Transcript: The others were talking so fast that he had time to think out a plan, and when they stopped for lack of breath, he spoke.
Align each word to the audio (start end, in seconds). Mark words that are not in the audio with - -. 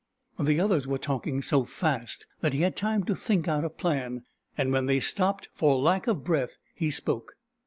The 0.39 0.59
others 0.59 0.87
were 0.87 0.97
talking 0.97 1.43
so 1.43 1.63
fast 1.63 2.25
that 2.39 2.53
he 2.53 2.61
had 2.61 2.75
time 2.75 3.03
to 3.03 3.13
think 3.15 3.47
out 3.47 3.63
a 3.63 3.69
plan, 3.69 4.23
and 4.57 4.71
when 4.71 4.87
they 4.87 4.99
stopped 4.99 5.49
for 5.53 5.75
lack 5.77 6.07
of 6.07 6.23
breath, 6.23 6.57
he 6.73 6.89
spoke. 6.89 7.33